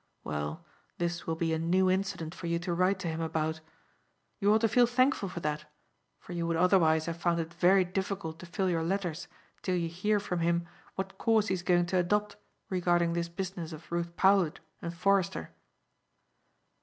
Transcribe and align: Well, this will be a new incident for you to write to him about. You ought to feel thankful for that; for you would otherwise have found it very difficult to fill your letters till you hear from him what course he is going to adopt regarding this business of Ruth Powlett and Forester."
Well, 0.23 0.65
this 0.97 1.27
will 1.27 1.35
be 1.35 1.53
a 1.53 1.59
new 1.59 1.87
incident 1.87 2.33
for 2.33 2.47
you 2.47 2.57
to 2.57 2.73
write 2.73 2.97
to 3.01 3.07
him 3.07 3.21
about. 3.21 3.61
You 4.39 4.51
ought 4.51 4.61
to 4.61 4.67
feel 4.67 4.87
thankful 4.87 5.29
for 5.29 5.41
that; 5.41 5.65
for 6.17 6.33
you 6.33 6.47
would 6.47 6.57
otherwise 6.57 7.05
have 7.05 7.21
found 7.21 7.39
it 7.39 7.53
very 7.53 7.85
difficult 7.85 8.39
to 8.39 8.47
fill 8.47 8.67
your 8.67 8.81
letters 8.81 9.27
till 9.61 9.75
you 9.75 9.87
hear 9.87 10.19
from 10.19 10.39
him 10.39 10.67
what 10.95 11.19
course 11.19 11.49
he 11.49 11.53
is 11.53 11.61
going 11.61 11.85
to 11.85 11.99
adopt 11.99 12.35
regarding 12.67 13.13
this 13.13 13.29
business 13.29 13.73
of 13.73 13.91
Ruth 13.91 14.15
Powlett 14.15 14.59
and 14.81 14.91
Forester." 14.91 15.51